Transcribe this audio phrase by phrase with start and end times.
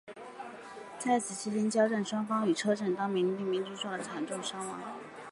[0.97, 4.79] 在此期间交战双方与车臣当地居民均遭受了惨重伤亡。